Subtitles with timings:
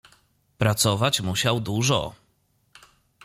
[0.57, 2.13] "Pracować musiał dużo."